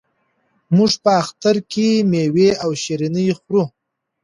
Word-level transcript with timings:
موږ 0.75 0.91
په 1.03 1.11
اختر 1.21 1.55
کې 1.71 1.87
مېوې 2.11 2.49
او 2.63 2.71
شیریني 2.83 3.25
خورو. 3.39 3.63